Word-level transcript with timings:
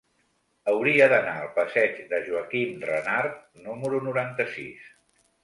Hauria 0.71 1.09
d'anar 1.11 1.35
al 1.41 1.51
passeig 1.57 1.99
de 2.13 2.21
Joaquim 2.31 2.73
Renart 2.93 3.37
número 3.69 4.03
noranta-sis. 4.09 4.91